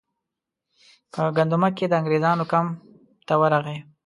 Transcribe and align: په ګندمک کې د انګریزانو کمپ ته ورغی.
په 1.13 1.21
ګندمک 1.37 1.73
کې 1.77 1.85
د 1.87 1.93
انګریزانو 1.99 2.43
کمپ 2.51 2.73
ته 3.27 3.33
ورغی. 3.41 3.77